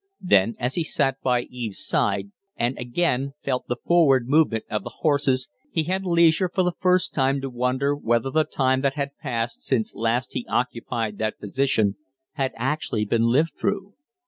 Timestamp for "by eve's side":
1.21-2.31